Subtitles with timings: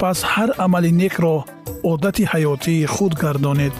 [0.00, 1.36] пас ҳар амали некро
[1.90, 3.74] одати ҳаётии худ гардонед.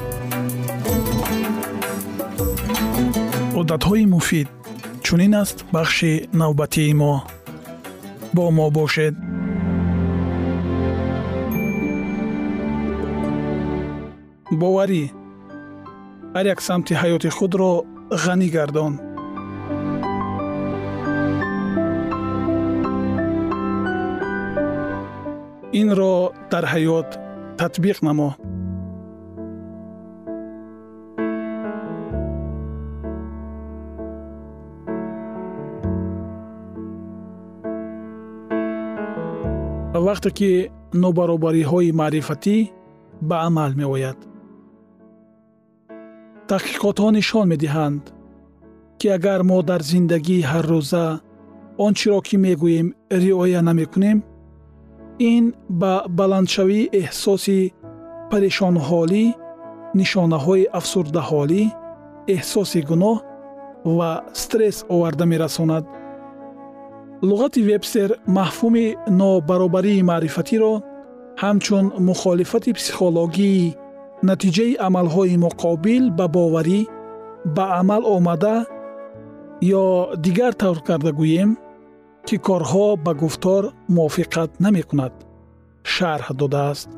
[3.60, 4.48] Одатҳои муфид
[5.04, 7.14] чунин аст бахши навбатии мо?
[8.34, 9.14] Бо мо бошед.
[14.60, 15.04] Боварӣ
[16.34, 17.72] ҳар як самти ҳаёти худро
[18.22, 18.92] ғанӣ гардон
[25.80, 26.14] инро
[26.52, 27.08] дар ҳаёт
[27.58, 28.30] татбиқ намо.
[40.06, 40.50] Вақте ки
[41.02, 42.56] нобаробариҳои маърифатӣ
[43.28, 44.18] ба амал меояд
[46.50, 48.02] таҳқиқотҳо нишон медиҳанд
[48.98, 51.06] ки агар мо дар зиндагии ҳаррӯза
[51.84, 52.88] он чиро ки мегӯем
[53.22, 54.18] риоя намекунем
[55.18, 57.60] ин ба баландшавии эҳсоси
[58.30, 59.24] парешонҳолӣ
[59.98, 61.62] нишонаҳои афсурдаҳолӣ
[62.34, 63.16] эҳсоси гуноҳ
[63.96, 64.10] ва
[64.42, 65.84] стресс оварда мерасонад.
[67.28, 68.86] Луғати вебстер мафҳуми
[69.20, 70.72] нобаробарии маърифатиро
[71.42, 73.74] ҳамчун мухолифати психологии
[74.28, 76.80] натиҷаи амалҳои муқобил ба боварӣ
[77.56, 78.56] ба амал омада
[79.80, 79.84] ё
[80.24, 81.50] дигар тавр карда гӯем
[82.28, 83.62] ки корҳо ба гуфтор
[83.96, 85.14] мувофиқат намекунад.
[85.94, 86.88] Шарҳ додааст.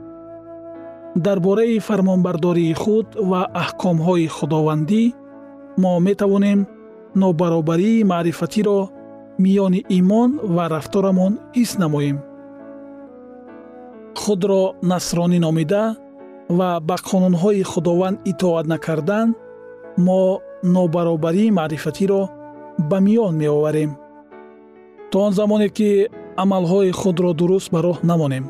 [1.24, 5.04] Дар бораи фармонбардории худ ва аҳкомҳои худовандӣ
[5.82, 6.60] мо метавонем
[7.22, 8.78] нобаробарии маърифатиро
[9.42, 12.18] миёни имон ва рафторамон ҳис намоем.
[14.22, 15.84] Худро насронӣ номида
[16.58, 19.28] ва ба қонунҳои худованд итоат накардан
[20.06, 20.22] мо
[20.76, 22.22] нобаробарии маърифатиро
[22.90, 23.90] ба миён меоварем
[25.10, 26.08] то он замоне ки
[26.42, 28.44] амалҳои худро дуруст ба роҳ намонем.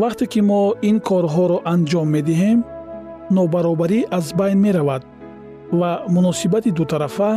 [0.00, 2.58] Вақте ки мо ин корҳоро анҷом медиҳем
[3.36, 5.02] нобаробарӣ аз байн меравад
[5.78, 7.32] ва муносибати дутарафа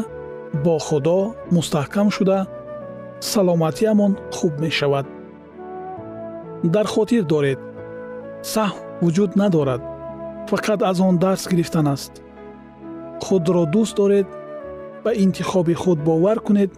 [0.63, 1.19] бо худо
[1.55, 2.39] мустаҳкам шуда
[3.31, 5.05] саломатиамон хуб мешавад.
[6.73, 7.59] Дар хотир доред
[8.53, 9.81] саҳв вуҷуд надорад
[10.49, 12.13] фақат аз он дарс гирифтан аст.
[13.25, 14.27] Худро дӯст доред
[15.03, 16.71] ба интихоби худ бовар кунед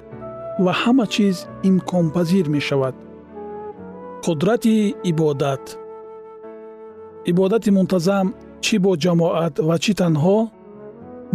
[0.66, 1.38] ва ҳама чиз
[1.70, 2.96] имконпазир мешавад.
[4.26, 4.76] Қудрати
[5.10, 5.64] ибодат.
[7.32, 8.28] Ибодати мунтазам
[8.66, 10.38] чӣ бо ҷамоат ва чӣ танҳо?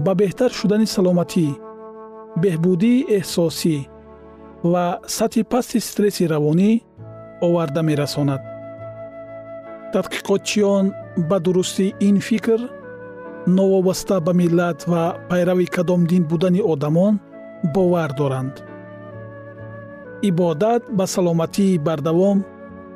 [0.05, 1.49] Ба беҳтар шудани саломатӣ
[2.43, 3.77] беҳбудии эҳсосӣ
[4.73, 4.85] ва
[5.17, 6.71] сатҳи пасти стресси равонӣ
[7.47, 8.43] оварда мерасонад.
[9.93, 10.85] Тадқиқотчиён
[11.29, 12.61] ба дурустӣ ин фикр
[13.59, 17.15] новобаста ба миллат ва пайрави кадом дин будани одамон
[17.75, 18.55] бовар доранд
[20.23, 22.45] ибодат ба саломатии бардавом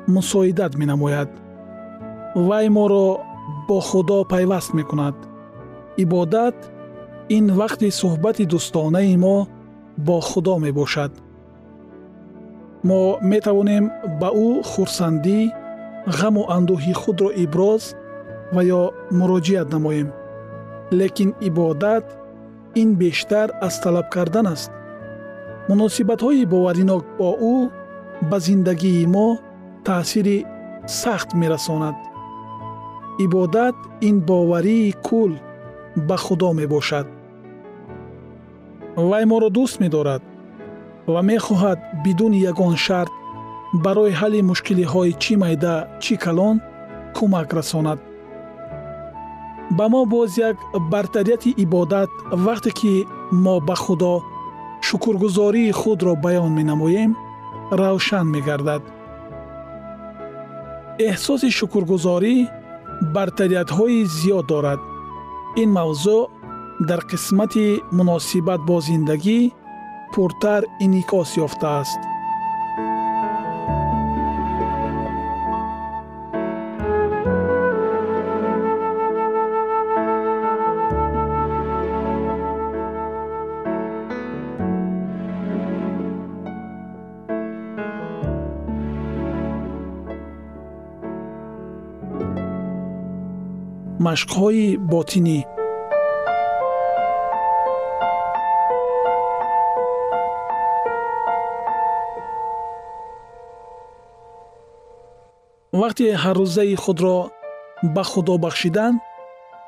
[0.07, 1.29] мусоидат менамояд
[2.35, 3.19] вай моро
[3.67, 5.15] бо худо пайваст мекунад
[6.03, 6.55] ибодат
[7.37, 9.37] ин вақти суҳбати дӯстонаи мо
[9.97, 11.11] бо худо мебошад
[12.87, 13.01] мо
[13.31, 13.85] метавонем
[14.19, 15.39] ба ӯ хурсандӣ
[16.19, 17.83] ғаму андӯҳи худро иброз
[18.55, 18.81] ва ё
[19.19, 20.09] муроҷиат намоем
[20.99, 22.05] лекин ибодат
[22.81, 24.71] ин бештар аз талаб кардан аст
[25.69, 27.55] муносибатҳои боваринок бо ӯ
[28.29, 29.27] ба зиндагии мо
[29.85, 30.37] таъсири
[31.01, 31.97] сахт мерасонад.
[33.25, 33.75] Ибодат
[34.07, 35.31] ин боварии кул
[36.07, 37.07] ба худо мебошад.
[39.09, 40.23] Вай моро дӯст медорад
[41.13, 43.13] ва мехоҳад бидуни ягон шарт
[43.83, 46.55] барои ҳалли мушкилиҳои чӣ майда чӣ калон
[47.15, 47.99] кӯмак расонад.
[49.77, 50.57] Ба мо боз як
[50.91, 52.09] бартарияти ибодат
[52.45, 52.93] вақте ки
[53.43, 54.13] мо ба худо
[54.87, 57.11] шукргузории худро баён менамоем
[57.79, 58.83] равшан мегардад.
[61.09, 62.35] Эҳсоси шукргузорӣ
[63.15, 64.81] бартариятҳои зиёд дорад.
[65.61, 66.19] Ин мавзӯъ
[66.89, 67.67] дар қисмати
[67.97, 69.39] муносибат бо зиндагӣ
[70.13, 72.01] пуртар инъикос ёфтааст
[94.07, 95.39] машқҳои ботинӣ.
[105.81, 107.17] Вақте ҳаррӯзаи худро
[107.95, 108.93] ба худо бахшидан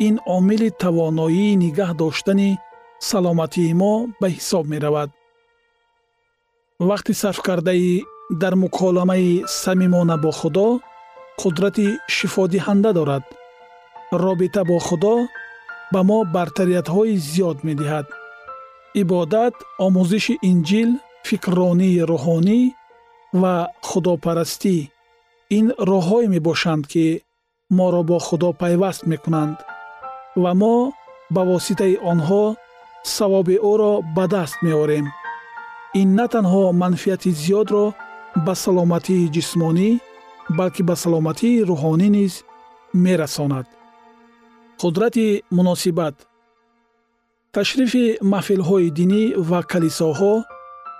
[0.08, 2.50] ин омили тавоноии нигаҳ доштани
[3.10, 5.10] саломатии мо ба ҳисоб меравад.
[6.90, 7.92] Вақти сарф кардаи
[8.42, 10.68] дар муколамаи самимона бо худо
[11.42, 13.26] қудрати шифодиҳанда дорад
[14.12, 15.28] робита бо худо
[15.94, 18.08] ба мо бартариятҳои зиёд медиҳад.
[19.02, 20.90] Ибодат омӯзиши инҷил
[21.28, 22.60] фикрронии рӯҳонӣ
[23.42, 23.56] ва
[23.90, 24.78] худопарастӣ.
[25.58, 27.06] Ин роҳҳое мебошанд ки
[27.78, 29.58] моро бо худо пайваст мекунанд
[30.44, 30.76] ва мо
[31.34, 32.44] ба воситаи онҳо
[33.16, 35.06] савоби ӯро ба даст меорем.
[36.02, 37.86] Ин на танҳо манфиати зиёдро
[38.46, 39.90] ба саломатии ҷисмонӣ
[40.58, 42.34] балки ба саломатии рӯҳонӣ низ
[43.06, 43.68] мерасонад
[44.82, 45.28] қудрати
[45.58, 46.16] муносибат.
[47.56, 50.34] Ташрифи маҳфилҳои динӣ ва калисоҳо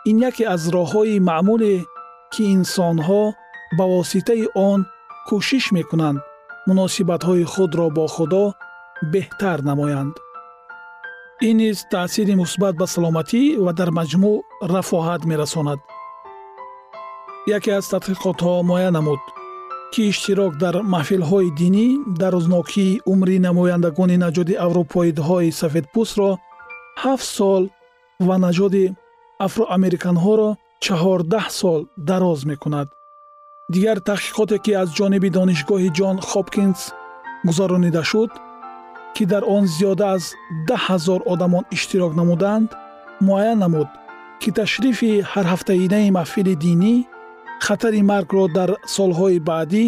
[0.10, 1.76] ин яке аз роҳҳои маъмуле
[2.34, 3.24] ки инсонҳо
[3.78, 4.80] ба воситаи он
[5.28, 6.20] кӯшиш мекунанд
[6.68, 8.44] муносибатҳои худро бо худо
[9.14, 10.16] беҳтар намоянд.
[11.48, 14.34] Ин низ таъсири мусбат ба саломатӣ ва дар маҷмӯъ
[14.74, 15.80] рафоҳат мерасонад.
[17.58, 19.22] Яке аз тадқиқотҳо муайян намуд
[19.94, 21.88] ки иштирок дар маҳфилҳои динӣ
[22.22, 26.30] дарознокии умри намояндагони наҷоди аврупоидҳои сафедпӯстро
[27.04, 27.64] ҳафт сол
[28.28, 28.86] ва наҷоди
[29.48, 30.50] афроамериканҳоро
[30.86, 32.88] чаҳордаҳ сол дароз мекунад.
[33.74, 36.80] Дигар таҳқиқоте ки аз ҷониби донишгоҳи ҷон хопкинс
[37.48, 38.32] гузаронида шуд
[39.16, 40.24] ки дар он зиёда аз
[40.70, 42.70] даҳ ҳазор одамон иштирок намуданд
[43.28, 43.90] муайян намуд
[44.42, 46.96] ки ташрифи ҳарҳафтаинаи маҳфили динӣ
[47.66, 49.84] хатари маргро дар солҳои баъдӣ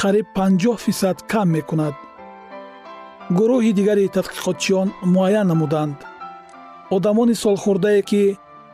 [0.00, 1.94] қариб 50 фисад кам мекунад.
[3.38, 5.96] гурӯҳи дигари тадқиқотчиён муайян намуданд.
[6.96, 8.22] одамони солхӯрдае ки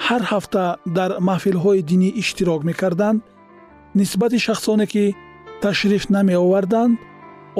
[0.07, 0.65] ҳар ҳафта
[0.97, 3.21] дар маҳфилҳои динӣ иштирок мекарданд
[3.99, 5.05] нисбати шахсоне ки
[5.63, 6.95] ташриф намеоварданд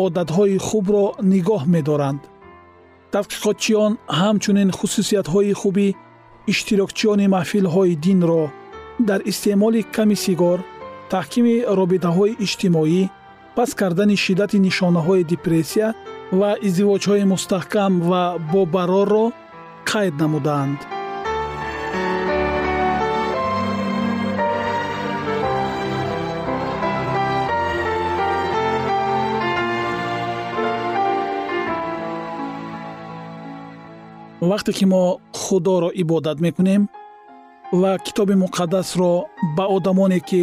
[0.05, 2.23] одатҳои хубро нигоҳ медоранд.
[3.15, 5.89] тадқиқотчиён ҳамчунин хусусиятҳои хуби
[6.53, 8.45] иштирокчиёни маҳфилҳои динро
[9.09, 10.59] дар истеъмоли ками сигор
[11.15, 13.03] таҳкими робитаҳои иҷтимоӣ
[13.57, 15.89] паст кардани шиддати нишонаҳои депрессия
[16.41, 19.27] ва издивоҷҳои мустаҳкам ва бобарорро
[19.91, 20.81] қайд намудаанд
[34.51, 35.03] вақте ки мо
[35.43, 36.83] худоро ибодат мекунем
[37.81, 39.13] ва китоби муқаддасро
[39.57, 40.43] ба одамоне ки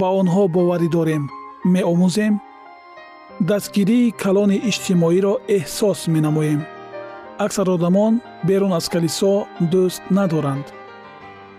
[0.00, 1.24] ба онҳо боварӣ дорем
[1.72, 2.34] меомӯзем.
[3.50, 6.60] Дастгирии калони иҷтимоиро эҳсос менамоем.
[7.44, 8.14] Аксар одамон
[8.48, 9.34] берун аз калисо
[9.72, 10.66] дӯст надоранд.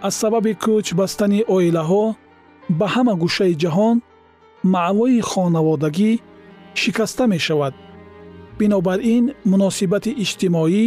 [0.07, 2.05] Аз сабаби кӯч бастани оилаҳо
[2.79, 3.97] ба ҳама гӯшаи ҷаҳон
[4.73, 6.11] маъвои хонаводагӣ
[6.81, 7.73] шикаста мешавад.
[8.59, 10.85] Бинобар ин муносибати иҷтимоӣ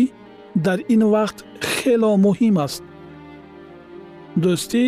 [0.66, 1.38] дар ин вақт
[1.72, 2.82] хело муҳим аст.
[4.42, 4.84] Дӯстӣ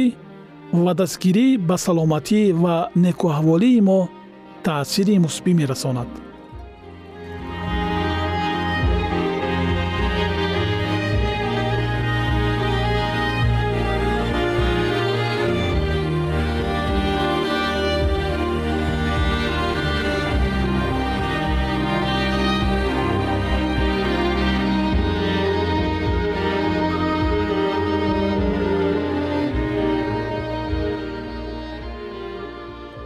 [0.72, 4.00] ва дастгирӣ ба саломатӣ ва некуаҳволии мо
[4.64, 6.08] таъсири мусбӣ мерасонад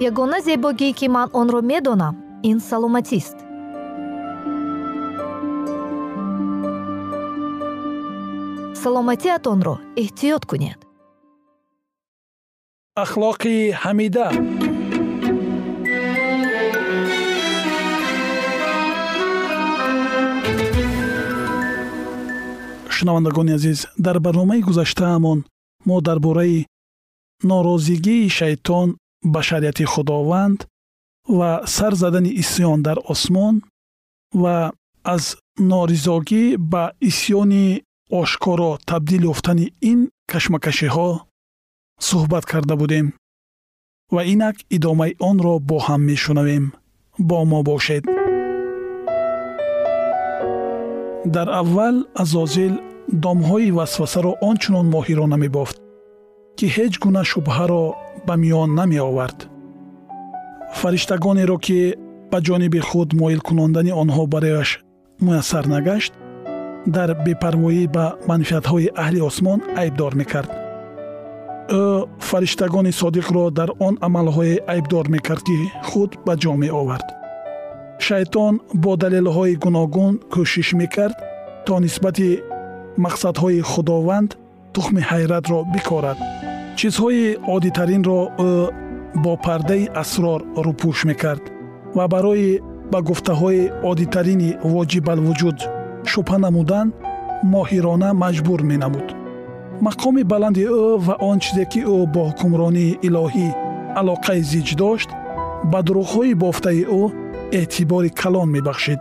[0.09, 2.15] ягона зебогие ки ман онро медонам
[2.51, 3.37] ин саломатист.
[8.83, 10.79] Саломатиатонро эҳтиёт кунед.
[13.05, 14.27] Ахлоқи ҳамида.
[22.95, 25.39] Шунавандагони азиз дар барномаи гузаштаамон
[25.89, 26.67] мо дар бораи
[27.49, 28.89] норозигии шайтон
[29.33, 30.59] ба шариати худованд
[31.39, 33.55] ва сар задани исьён дар осмон
[34.43, 34.57] ва
[35.15, 35.25] аз
[35.71, 37.67] норизогӣ ба исьёни
[38.21, 41.11] ошкоро табдил ёфтани ин кашмакашиҳо
[42.09, 43.07] суҳбат карда будем
[44.15, 46.65] ва инак идомаи онро бо ҳам мешунавем.
[47.19, 48.05] Бо мо бошед.
[51.35, 52.75] Дар аввал азозил
[53.25, 55.77] домҳои васвасаро он чунон моҳирона мебофт
[56.59, 57.85] ки ҳеҷ гуна шубҳаро
[58.27, 59.39] ба миён намеовард.
[60.81, 61.79] Фариштагонеро ки
[62.31, 64.71] ба ҷониби худ моил кунондани онҳо барояш
[65.25, 66.13] муяссар нагашт
[66.97, 70.51] дар бепарвоӣ ба манфиатҳои аҳли осмон айбдор мекард.
[71.83, 71.85] Ӯ
[72.29, 75.59] фариштагони содиқро дар он амалҳое айбдор мекард ки
[75.89, 77.09] худ ба ҷо меовард.
[78.07, 81.17] Шайтон бо далелҳои гуногун кӯшиш мекард
[81.67, 82.31] то нисбати
[83.05, 84.31] мақсадҳои худованд
[84.75, 86.19] тухми ҳайратро бикорад
[86.81, 88.53] чизҳои оддитаринро ӯ
[89.25, 91.45] бо пардаи асрор рӯпӯш мекард
[91.97, 92.61] ва барои
[92.93, 95.59] ба гуфтаҳои оддитарини воҷибалвуҷуд
[96.11, 96.87] шубҳа намудан
[97.55, 99.07] моҳирона маҷбур менамуд.
[99.87, 103.49] Мақоми баланди ӯ ва он чизе ки ӯ бо ҳукмронии илоҳӣ
[104.01, 105.11] алоқаи зич дошт
[105.71, 107.03] ба дурӯғҳои бофтаи ӯ
[107.61, 109.01] эътибори калон мебахшид.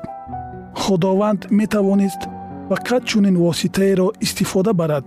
[0.81, 2.21] Худованд метавонист
[2.69, 5.05] фақат чунин воситаеро истифода барад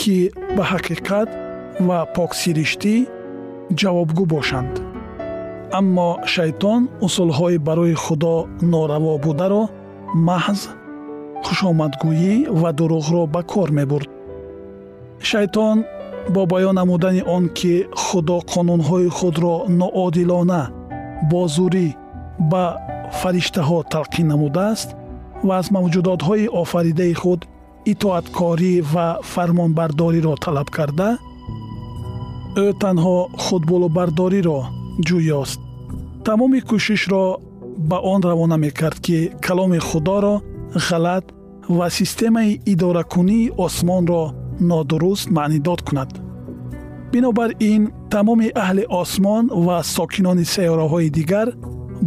[0.00, 0.14] ки
[0.56, 1.28] ба ҳақиқат
[1.86, 2.94] ва поксириштӣ
[3.80, 4.74] ҷавобгӯ бошанд.
[5.78, 8.34] Аммо шайтон усулҳои барои худо
[8.72, 9.62] нораво бударо
[10.28, 10.60] маҳз
[11.44, 14.08] хушомадгӯӣ ва дурӯғро ба кор мебурд.
[15.30, 15.76] Шайтон
[16.34, 20.62] бо баён намудани он ки худо қонунҳои худро ноодилона
[21.30, 21.88] бо зурӣ
[22.50, 22.64] ба
[23.20, 24.88] фариштаҳо талқин намудааст
[25.46, 27.40] ва аз мавҷудотҳои офаридаи худ
[27.92, 31.08] итоаткорӣ ва фармонбардориро талаб карда
[32.64, 34.60] ӯ танҳо худболубардориро
[35.06, 35.60] ҷӯёст.
[36.26, 37.24] Тамоми кӯшишро
[37.90, 40.34] ба он равона мекард ки каломи худоро
[40.86, 41.24] ғалат
[41.78, 44.22] ва системаи идоракунии осмонро
[44.70, 46.10] нодуруст маънидод кунад.
[47.12, 51.48] Бинобар ин тамоми аҳли осмон ва сокинони сайёраҳои дигар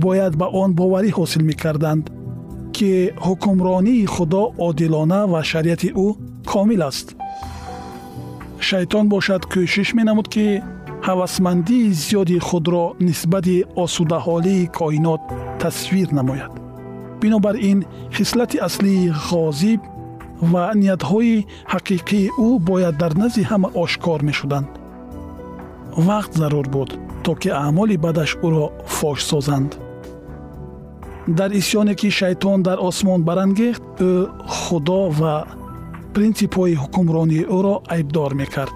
[0.03, 2.03] бояд ба он боварӣ ҳосил мекарданд
[2.75, 2.91] ки
[3.25, 6.07] ҳукмронии худо одилона ва шариати ӯ
[6.51, 7.07] комил аст
[8.67, 10.45] шайтон бошад кӯшиш менамуд ки
[11.07, 15.21] ҳавасмандии зиёди худро нисбати осудаҳолии коинот
[15.61, 16.53] тасвир намояд.
[17.21, 17.79] Бинобар ин
[18.15, 19.81] хислати аслии ғозиб
[20.51, 24.69] ва ниятҳои ҳақиқии ӯ бояд дар назди ҳама ошкор мешуданд.
[26.07, 26.89] Вақт зарур буд
[27.23, 28.65] то ки аъмоли бадаш ӯро
[28.97, 29.71] фош созанд.
[31.37, 34.11] Дар исьёне ки шайтон дар осмон барангехт ӯ
[34.57, 35.35] худо ва
[36.15, 38.75] принсипҳои ҳукмронии ӯро айбдор мекард.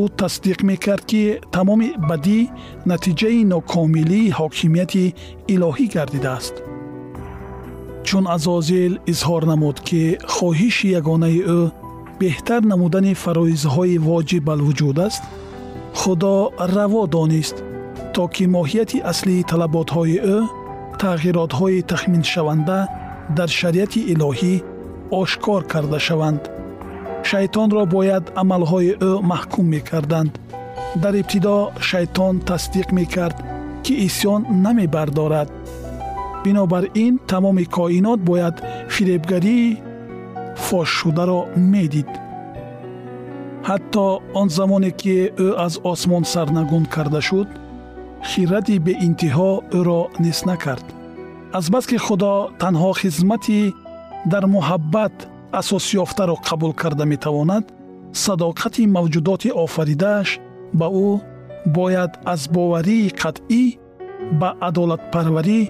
[0.00, 1.22] Ӯ тасдиқ мекард ки
[1.54, 2.40] тамоми бадӣ
[2.90, 5.04] натиҷаи нокомилии ҳокимияти
[5.54, 6.54] илоҳӣ гардидааст.
[8.06, 10.02] Чун азозил изҳор намуд ки
[10.34, 11.60] хоҳиши ягонаи ӯ
[12.20, 15.22] беҳтар намудани фароизҳои воҷиб алвуҷуд аст
[16.00, 16.34] худо
[16.76, 17.56] раво донист
[18.14, 20.38] то ки моҳияти аслии талаботҳои ӯ
[21.02, 22.78] тағйиротҳои тахминшаванда
[23.36, 24.54] дар шариати илоҳӣ
[25.10, 26.42] ошкор карда шаванд.
[27.28, 30.32] Шайтонро бояд амалҳои ӯ маҳкум мекарданд.
[31.02, 31.56] Дар ибтидо
[31.88, 33.36] шайтон тасдиқ мекард
[33.84, 35.50] ки исьён намебардорад.
[36.44, 38.56] Бинобар ин тамоми коинот бояд
[38.94, 39.78] фиребгарии
[40.64, 41.40] фошшударо
[41.72, 42.10] медид.
[43.68, 44.04] Ҳатто
[44.40, 47.48] он замоне ки ӯ аз осмон сарнагун карда шуд
[48.30, 50.86] хиради беинтиҳо ӯро нест накард
[51.58, 53.60] азбаски худо танҳо хизмати
[54.26, 55.14] дар муҳаббат
[55.60, 57.64] асосёфтаро қабул карда метавонад
[58.12, 60.28] садоқати мавҷудоти офаридааш
[60.78, 61.08] ба ӯ
[61.76, 63.62] бояд аз боварии қатъӣ
[64.40, 65.60] ба адолатпарварӣ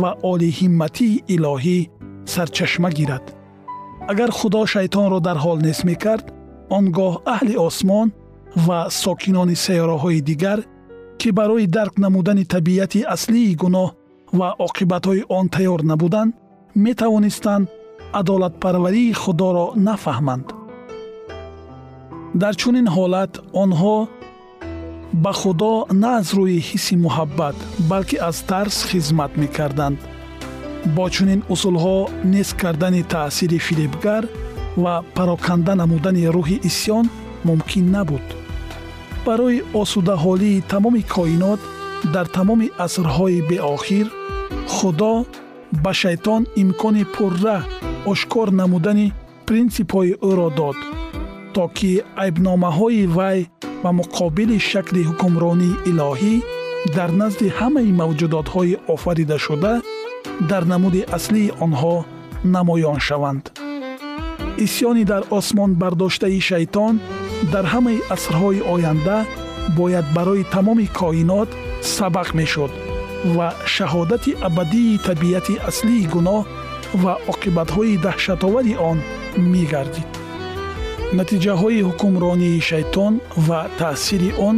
[0.00, 1.78] ва олиҳимматии илоҳӣ
[2.34, 3.24] сарчашма гирад.
[4.10, 6.26] Агар худо шайтонро дар ҳол нест мекард
[6.76, 8.08] он гоҳ аҳли осмон
[8.66, 10.58] ва сокинони сайёраҳои дигар
[11.20, 13.88] ки барои дарк намудани табиати аслии гуноҳ
[14.38, 16.34] ва оқибатҳои он тайёр набуданд
[16.86, 17.64] метавонистанд
[18.18, 20.46] адолатпарварии худоро нафаҳманд.
[22.42, 23.96] Дар чунин ҳолат онҳо
[25.24, 27.56] ба худо на аз рӯи ҳисси муҳаббат
[27.90, 29.98] балки аз тарс хизмат мекарданд.
[30.96, 31.98] Бо чунин усулҳо
[32.32, 34.24] нест кардани таъсири фиребгар
[34.82, 37.06] ва пароканда намудани рӯҳи исьён
[37.48, 38.26] мумкин набуд.
[39.26, 41.60] Барои осудаҳолии тамоми коинот
[42.14, 44.06] дар тамоми асрҳои беохир
[44.74, 45.14] худо
[45.82, 47.58] ба шайтон имкони пурра
[48.06, 49.12] ошкор намудани
[49.46, 50.78] принсипҳои ӯро дод
[51.54, 51.92] то ки
[52.24, 53.38] айбномаҳои вай
[53.82, 56.34] ба муқобили шакли ҳукмронии илоҳӣ
[56.96, 59.72] дар назди ҳамаи мавҷудотҳои офаридашуда
[60.50, 61.96] дар намуди аслии онҳо
[62.54, 63.44] намоён шаванд.
[64.64, 66.94] Исьёни дар осмон бардоштаи шайтон
[67.52, 69.18] дар ҳамаи асрҳои оянда
[69.78, 71.50] бояд барои тамоми коинот
[71.96, 72.72] сабақ мешуд
[73.36, 76.42] ва шаҳодати абадии табиати аслии гуноҳ
[77.02, 78.98] ва оқибатҳои даҳшатовари он
[79.52, 80.10] мегардид.
[81.18, 83.12] Натиҷаҳои ҳукмронии шайтон
[83.46, 84.56] ва таъсири он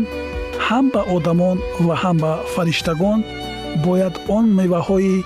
[0.67, 3.21] ҳам ба одамон ва ҳам ба фариштагон
[3.87, 5.25] бояд он меваҳои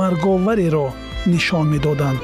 [0.00, 0.86] марговареро
[1.32, 2.20] нишон медоданд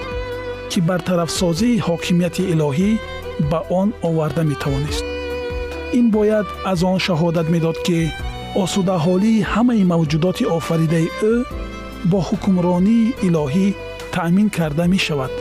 [0.70, 2.90] ки бартарафсозии ҳокимияти илоҳӣ
[3.50, 5.04] ба он оварда метавонист.
[5.98, 7.98] Ин бояд аз он шаҳодат медод ки
[8.62, 11.34] осудаҳолии ҳамаи мавҷудоти офаридаи ӯ
[12.10, 13.68] бо ҳукмронии илоҳӣ
[14.14, 15.32] таъмин карда мешавад.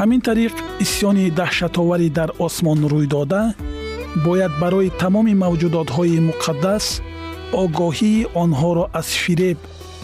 [0.00, 3.42] Ҳамин тариқ исьёни даҳшатоварӣ дар осмон рӯй дода
[4.26, 6.84] бояд барои тамоми мавҷудотҳои муқаддас
[7.62, 9.58] огоҳии онҳоро аз фиреб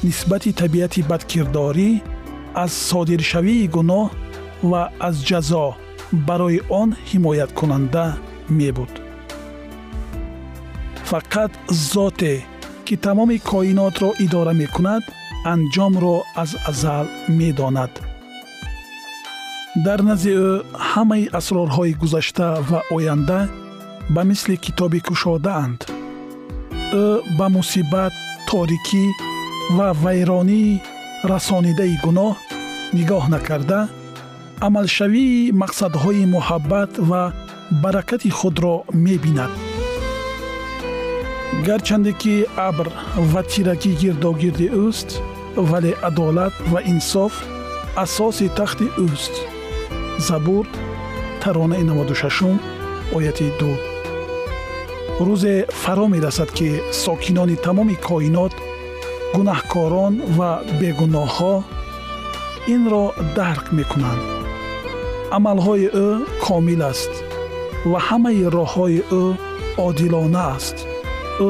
[0.06, 1.90] нисбати табиати бадкирдорӣ
[2.64, 4.06] аз содиршавии гуноҳ
[4.70, 5.66] ва аз ҷазо
[6.28, 8.04] барои он ҳимояткунанда
[8.58, 8.92] мебуд.
[11.10, 11.52] Фақат
[11.92, 12.34] зоте
[12.86, 15.02] ки тамоми коинотро идора мекунад
[15.52, 17.06] анҷомро аз азал
[17.38, 17.92] медонад.
[19.84, 20.50] Дар назди ӯ
[20.90, 23.40] ҳамаи асрорҳои гузашта ва оянда
[24.14, 25.80] ба мисли китоби кушодаанд.
[27.04, 27.06] Ӯ
[27.38, 28.14] ба мусибат
[28.48, 29.04] торикӣ
[29.76, 30.80] ва вайронии
[31.30, 32.34] расонидаи гуноҳ
[32.96, 33.80] нигоҳ накарда
[34.66, 37.22] амалшавии мақсадҳои муҳаббат ва
[37.82, 39.52] баракати худро мебинад.
[41.66, 42.34] Гарчанде ки
[42.68, 42.86] абр
[43.32, 45.10] ва тиракӣ гирдогирди ӯст
[45.56, 47.32] вале адолат ва инсоф
[48.04, 49.34] асоси тахти ӯст
[50.28, 50.64] забур
[51.42, 52.58] таронаи 96
[53.16, 53.94] ояти 2
[55.26, 56.68] рӯзе фаро мерасад ки
[57.02, 58.52] сокинони тамоми коинот
[59.34, 61.54] гунаҳкорон ва бегуноҳҳо
[62.74, 63.04] инро
[63.36, 64.22] дарк мекунанд
[65.36, 66.08] амалҳои ӯ
[66.46, 67.12] комил аст
[67.90, 69.24] ва ҳамаи роҳҳои ӯ
[69.86, 70.76] одилона аст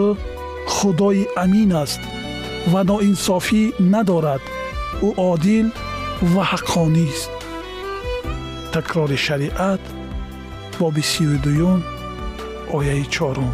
[0.01, 0.03] ӯ
[0.75, 2.01] худои амин аст
[2.73, 4.43] ва ноинсофӣ надорад.
[5.07, 5.67] Ӯ одил
[6.33, 7.31] ва ҳаққонист
[8.75, 9.83] такрори шариат
[10.81, 11.79] боби сию дуюм
[12.77, 13.53] ояи чорум.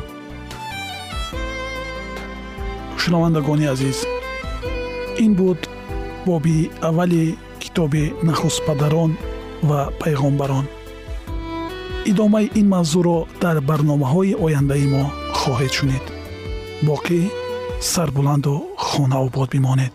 [3.01, 3.99] Шунавандагони азиз
[5.25, 5.61] ин буд
[6.27, 7.25] боби аввали
[7.63, 9.13] китоби нахустпадарон
[9.69, 10.67] ва пайғомбарон
[12.11, 15.05] идомаи ин мавзӯъро дар барномаҳои ояндаи мо
[15.41, 16.05] хоҳед шунид.
[16.87, 17.21] Боқӣ
[17.93, 19.93] сарбуланду хонаобод бимонед.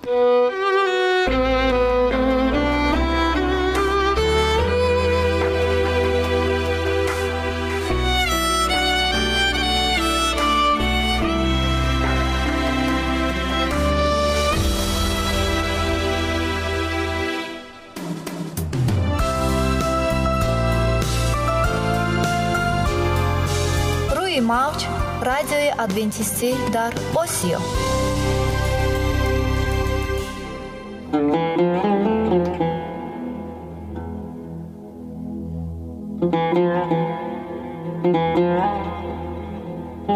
[25.32, 26.92] Радиои адвентистӣ дар
[27.24, 27.60] осиё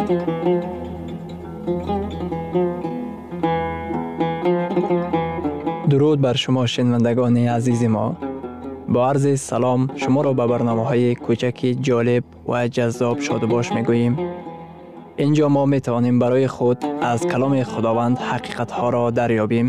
[0.09, 0.79] Thank you.
[5.89, 8.15] дуруд бар шумо шинавандагони азизи мо
[8.93, 14.13] бо арзи салом шуморо ба барномаҳои кӯчаки ҷолиб ва ҷаззоб шодубош мегӯем
[15.23, 16.79] ин ҷо мо метавонем барои худ
[17.11, 19.67] аз каломи худованд ҳақиқатҳоро дарёбем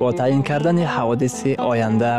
[0.00, 2.12] бо таъин кардани ҳаводиси оянда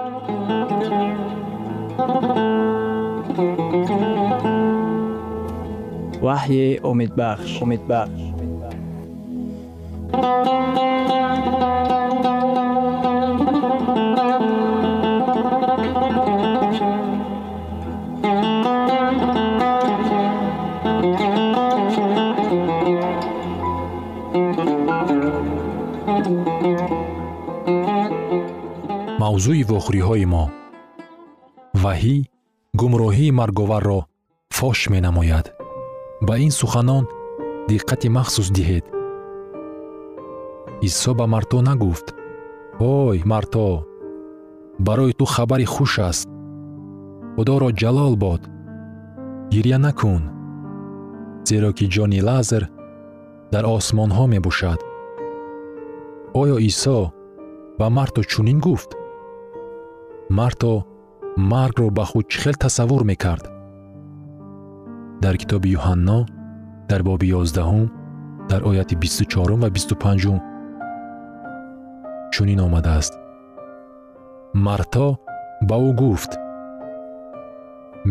[6.27, 8.21] ваҳйи умедбахш умедбахш
[29.41, 30.45] мавзӯи вохӯриҳои мо.
[31.83, 32.17] Ваҳӣ
[32.81, 34.01] гумроҳии марговарро
[34.57, 35.47] фош менамояд.
[36.27, 37.05] Ба ин суханон
[37.71, 38.85] диққати махсус диҳед.
[40.89, 42.07] Исо ба марто нагуфт
[42.81, 43.67] ҳой марто
[44.87, 46.27] барои ту хабари хуш аст.
[47.35, 48.43] Худоро ҷалол бод.
[49.53, 50.23] Гирья накун
[51.49, 52.65] зеро ки ҷони лазар
[53.53, 54.81] дар осмонҳо мебошад
[56.41, 56.99] оё исо
[57.79, 58.91] ба марто чунин гуфт
[60.39, 60.73] марто
[61.51, 63.45] маргро ба худ чӣ хел тасаввур мекард.
[65.23, 66.19] Дар китоби юҳанно
[66.91, 67.87] дар боби ёздаҳум
[68.51, 70.39] дар ояти бисту чорум ва бисту панҷум
[72.33, 73.13] чунин омадааст.
[74.67, 75.07] Марто
[75.69, 76.33] ба ӯ гуфт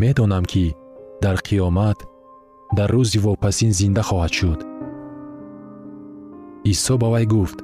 [0.02, 0.66] медонам ки
[1.24, 2.00] дар қиёмат
[2.78, 4.60] дар рӯзи вопасин зинда хоҳад шуд
[6.72, 7.60] исо ба вай гуфт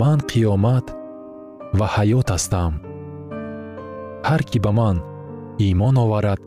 [0.00, 0.86] ман қиёмат
[1.78, 2.83] ва ҳаёт ҳастам
[4.28, 4.96] ҳар кӣ ба ман
[5.68, 6.40] имон оварад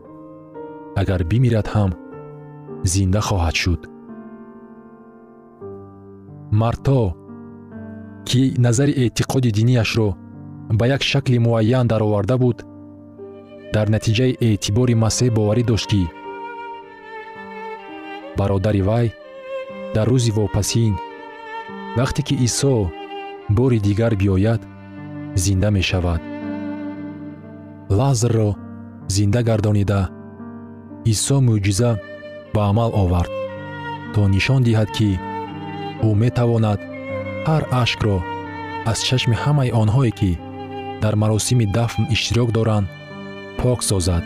[1.01, 1.91] агар бимирад ҳам
[2.91, 3.81] зинда хоҳад шуд.
[6.59, 7.01] Марто
[8.27, 10.09] ки назари эътиқоди динияшро
[10.79, 12.57] ба як шакли муайян дароварда буд
[13.75, 16.03] дар натиҷаи эътибори масеҳ боварӣ дошт ки
[18.37, 19.07] бародари вай
[19.95, 20.93] дар рӯзи вопасин
[21.99, 22.73] вақте ки исо
[23.57, 24.61] бори дигар биёяд
[25.43, 26.21] зинда мешавад
[27.89, 28.55] лазарро
[29.07, 30.01] зинда гардонида
[31.11, 31.91] исо мӯъҷиза
[32.53, 33.31] ба амал овард
[34.13, 35.09] то нишон диҳад ки
[36.07, 36.79] ӯ метавонад
[37.47, 38.17] ҳар ашкро
[38.91, 40.31] аз чашми ҳамаи онҳое ки
[41.03, 42.87] дар маросими дафн иштирок доранд
[43.59, 44.23] пок созад.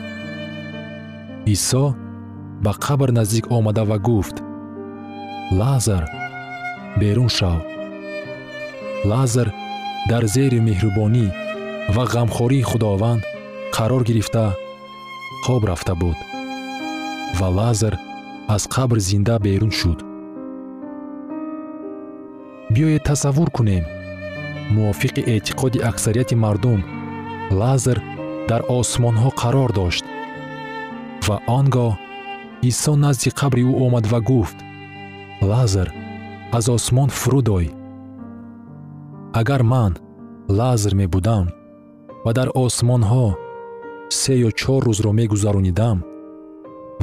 [1.53, 1.85] Исо
[2.63, 4.37] ба қабр наздик омада ва гуфт
[5.59, 6.03] лазар
[6.99, 7.61] берун шав.
[9.11, 9.47] Лазар
[10.09, 11.27] дар зери меҳрубонӣ
[11.95, 13.23] ва ғамхории худованд
[13.75, 14.55] қарор гирифта
[15.45, 16.17] хоб рафта буд
[17.39, 17.97] ва лазар
[18.47, 19.99] аз қабр зинда берун шуд.
[22.73, 23.85] Биёед тасаввур кунем.
[24.71, 26.81] Мувофиқи эътиқоди аксарияти мардум
[27.51, 27.99] лазар
[28.49, 30.05] дар осмонҳо қарор дошт
[31.27, 31.93] ва он гоҳ
[32.69, 34.57] исо назди қабри ӯ омад ва гуфт
[35.51, 35.87] лазар
[36.57, 37.65] аз осмон фуруд ой
[39.39, 39.93] агар ман
[40.59, 41.45] лазар мебудам
[42.25, 43.27] ва дар осмонҳо
[44.11, 45.97] се ё чор рӯзро мегузаронидам.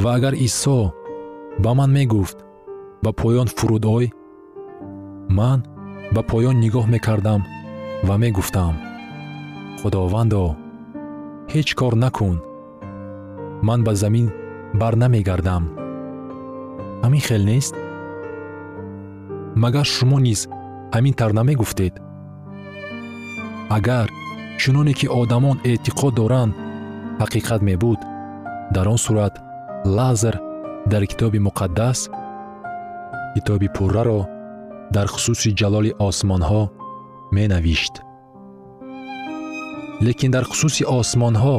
[0.03, 0.79] Ва агар исо
[1.62, 2.38] ба ман мегуфт
[3.05, 4.07] ба поён фуруд ой
[5.38, 5.61] ман
[6.14, 7.40] ба поён нигоҳ мекардам
[8.07, 8.75] ва мегуфтам.
[9.81, 10.44] Худовандо
[11.53, 12.37] ҳеҷ кор накун.
[13.66, 14.27] Ман ба замин
[14.81, 15.64] барнамегардам
[17.05, 17.75] ҳамин хел нест?
[19.62, 20.40] Магар шумо низ
[20.94, 21.94] ҳамин тавр намегуфтед?
[23.77, 24.09] Агар
[24.61, 26.55] чуноне ки одамон эътиқод доранд
[27.23, 28.01] ҳақиқат мебуд.
[28.75, 29.35] Дар он сурат
[29.85, 30.37] лазар
[30.93, 31.99] дар китоби муқаддас
[33.35, 34.21] китоби пурраро
[34.95, 36.63] дар хусуси ҷалоли осмонҳо
[37.37, 37.95] менавишт.
[40.07, 41.57] Лекин дар хусуси осмонҳо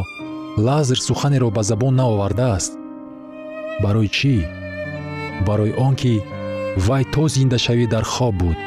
[0.67, 2.71] лазар суханеро ба забон наовардааст.
[3.83, 4.35] Барои чӣ?
[5.47, 6.13] Барои он ки
[6.85, 8.59] вай то зиндашавӣ дар хоб буд.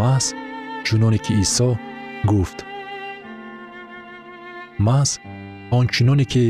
[0.00, 0.26] Маҳз
[0.86, 1.70] чуноне ки исо
[2.30, 2.58] гуфт.
[4.86, 5.10] Маҳз
[5.78, 6.44] ончуноне ки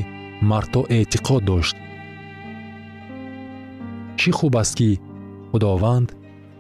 [0.50, 1.76] марто эътиқод дошт.
[4.18, 4.90] Чӣ хуб аст ки
[5.50, 6.08] худованд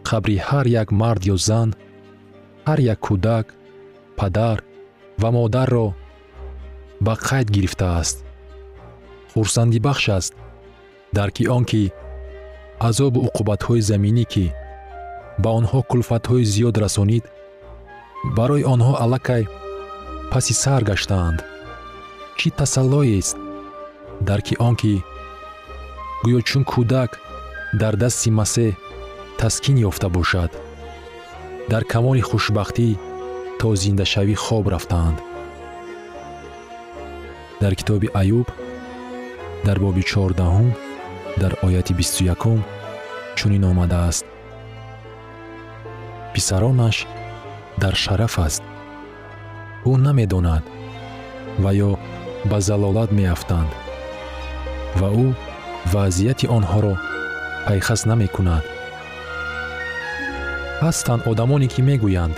[0.08, 1.68] қабри ҳар як мард ё зан
[2.66, 3.46] ҳар як кӯдак
[4.18, 4.58] падар
[5.20, 5.88] ва модарро
[7.04, 8.16] ба қайд гирифтааст
[9.32, 10.32] хурсандибахш аст
[11.16, 11.82] дарки он ки
[12.88, 14.46] азобу уқубатҳои заминӣ ки
[15.42, 17.24] ба онҳо кулфатҳои зиёд расонид
[18.36, 19.42] барои онҳо аллакай
[20.32, 21.38] паси сар гаштаанд
[22.40, 23.36] чӣ тасаллоест
[24.28, 24.94] дар ки он ки
[26.24, 27.10] гӯё чун кӯдак
[27.80, 28.72] дар дасти масеҳ
[29.40, 30.50] таскин ёфта бошад.
[31.70, 32.88] Дар камони хушбахтӣ
[33.58, 35.18] то зиндашавӣ хоб рафтаанд.
[37.62, 38.48] Дар китоби аюб
[39.66, 40.68] дар боби чордаҳум
[41.42, 42.60] дар ояти бисту якум
[43.38, 44.24] чунин омадааст.
[46.34, 46.96] Писаронаш
[47.82, 48.62] дар шараф аст.
[49.90, 50.64] Ӯ намедонад
[51.62, 51.90] ва ё
[52.44, 53.70] ба залолат меафтанд.
[55.00, 55.26] Ва ӯ
[55.92, 56.94] вазъияти онҳоро
[57.66, 58.64] пайхас намекунад.
[60.84, 62.36] Ҳастанд одамоне ки мегӯянд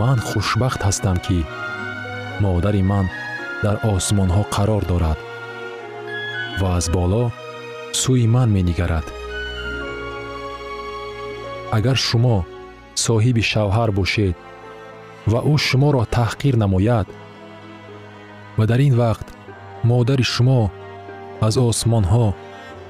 [0.00, 1.38] ман хушбахт ҳастам ки
[2.44, 3.06] модари ман
[3.64, 5.18] дар осмонҳо қарор дорад
[6.60, 7.24] ва аз боло
[8.00, 9.06] сӯи ман менигарад.
[11.76, 12.36] Агар шумо
[13.04, 14.36] соҳиби шавҳар бошед
[15.30, 17.06] ва ӯ шуморо таҳқир намояд
[18.60, 19.26] ва дар ин вақт
[19.90, 20.62] модари шумо
[21.46, 22.26] аз осмонҳо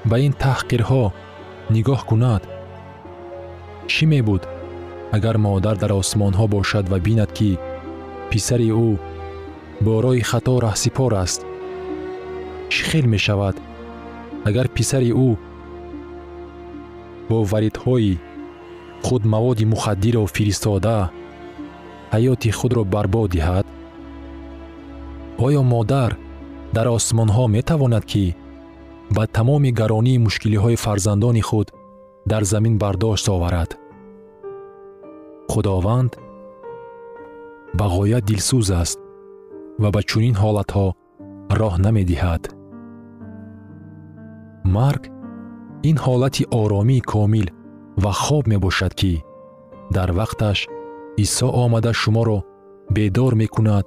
[0.09, 1.03] ба ин таҳқирҳо
[1.75, 2.43] нигоҳ кунад.
[3.91, 4.43] Чӣ мебуд
[5.15, 7.51] агар модар дар осмонҳо бошад ва бинад ки
[8.29, 8.89] писари ӯ
[9.85, 11.41] бо роҳи хато раҳсипор аст?
[12.71, 13.55] Чӣ хел мешавад
[14.49, 15.29] агар писари ӯ
[17.29, 18.13] бо варидҳои
[19.05, 20.97] худ маводи мухаддиро фиристода
[22.13, 23.65] ҳаёти худро барбод диҳад
[25.47, 26.11] оё модар
[26.75, 28.25] дар осмонҳо метавонад ки
[29.15, 31.67] ба тамоми гаронии мушкилиҳои фарзандони худ
[32.31, 33.71] дар замин бардошт оварад.
[35.51, 36.11] Худованд
[37.77, 38.99] ба ғоя дилсӯз аст
[39.81, 40.87] ва ба чунин ҳолатҳо
[41.59, 42.43] роҳ намедиҳад.
[44.75, 45.03] Марг
[45.89, 47.47] ин ҳолати оромии комил
[48.03, 49.13] ва хоб мебошад ки
[49.95, 50.59] дар вақташ
[51.23, 52.39] исо омада шуморо
[52.95, 53.85] бедор мекунад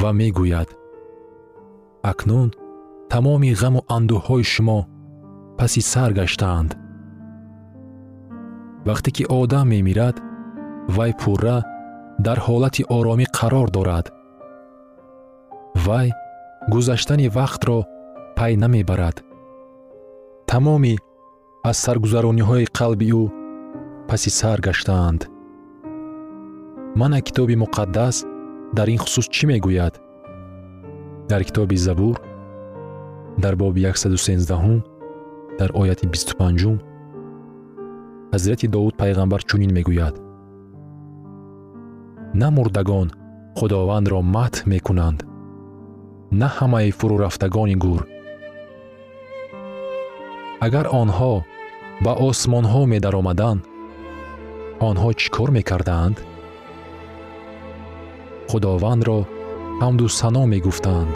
[0.00, 0.70] ва мегӯяд.
[2.10, 2.48] Акнун
[3.12, 4.80] тамоми ғаму андӯҳҳои шумо
[5.58, 6.70] паси сар гаштаанд.
[8.88, 10.16] Вақте ки одам мемирад
[10.96, 11.58] вай пурра
[12.26, 14.06] дар ҳолати оромӣ қарор дорад.
[15.86, 16.08] Вай
[16.72, 17.78] гузаштани вақтро
[18.38, 19.16] пай намебарад.
[20.50, 20.94] Тамоми
[21.70, 23.24] аз саргузарониҳои қалби ӯ
[24.08, 25.20] паси сар гаштаанд.
[27.00, 28.16] Мана китоби муқаддас
[28.72, 29.94] дар ин хусус чӣ мегӯяд?
[31.28, 32.16] Дар китоби забур
[33.38, 34.82] дар боби 113
[35.58, 36.78] дар ояти 25
[38.32, 40.14] ҳазрати довуд пайғамбар чунин мегӯяд.
[42.40, 43.08] На мурдагон
[43.58, 45.20] худовандро матҳ мекунанд.
[46.40, 48.02] На ҳамаи фурӯрафтагони гур.
[50.66, 51.34] Агар онҳо
[52.04, 53.62] ба осмонҳо медаромаданд
[54.88, 56.16] онҳо чӣ кор мекардаанд
[58.49, 59.19] худовандро
[59.81, 61.15] ҳамду сано мегуфтанд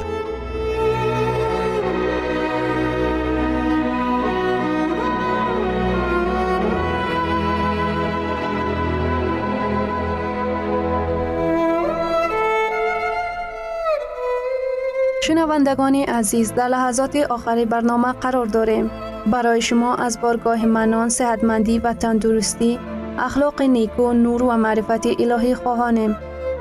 [15.27, 18.91] شنوندگان عزیز در لحظات آخری برنامه قرار داریم
[19.25, 22.79] برای شما از بارگاه منان صحتمندی و تندرستی
[23.19, 26.17] اخلاق نیکو نور و معرفت الهی خواهانیم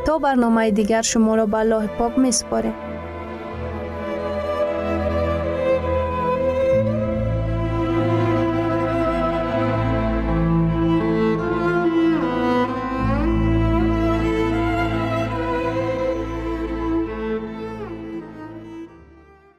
[0.08, 2.30] تا برنامه دیگر شما را به الله پاک می